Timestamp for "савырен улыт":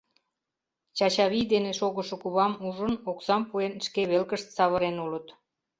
4.57-5.27